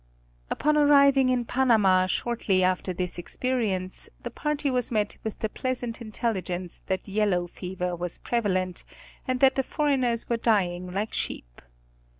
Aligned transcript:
Upon 0.49 0.77
arriving 0.77 1.29
in 1.29 1.45
Panama 1.45 2.07
shortly 2.07 2.63
after 2.63 2.91
this 2.91 3.19
experience, 3.19 4.09
the 4.23 4.31
party 4.31 4.71
was 4.71 4.91
met 4.91 5.17
with 5.23 5.37
the 5.37 5.47
pleasant 5.47 6.01
intelligence 6.01 6.81
that 6.87 7.07
yellow 7.07 7.45
fever 7.45 7.95
was 7.95 8.17
prevalent, 8.17 8.83
and 9.27 9.39
that 9.41 9.53
the 9.53 9.61
foreigners 9.61 10.27
were 10.27 10.37
dying 10.37 10.89
like 10.89 11.13
sheep. 11.13 11.61